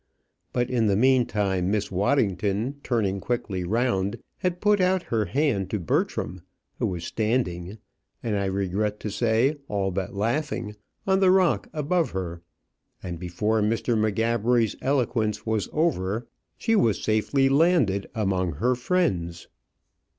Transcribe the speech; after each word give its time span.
But 0.51 0.67
in 0.71 0.87
the 0.87 0.95
meantime, 0.95 1.69
Miss 1.69 1.91
Waddington, 1.91 2.79
turning 2.81 3.19
quickly 3.19 3.63
round, 3.63 4.17
had 4.39 4.59
put 4.59 4.81
out 4.81 5.03
her 5.13 5.25
hand 5.25 5.69
to 5.69 5.79
Bertram, 5.79 6.41
who 6.79 6.87
was 6.87 7.03
standing 7.05 7.77
and 8.23 8.35
I 8.35 8.45
regret 8.45 8.99
to 9.01 9.11
say 9.11 9.57
all 9.67 9.91
but 9.91 10.15
laughing 10.15 10.75
on 11.05 11.19
the 11.19 11.29
rock 11.29 11.69
above 11.71 12.09
her; 12.17 12.41
and 13.03 13.19
before 13.19 13.61
Mr. 13.61 13.95
M'Gabbery's 13.95 14.75
eloquence 14.81 15.45
was 15.45 15.69
over, 15.71 16.27
she 16.57 16.75
was 16.75 17.03
safely 17.03 17.47
landed 17.47 18.09
among 18.15 18.53
her 18.53 18.73
friends. 18.73 19.49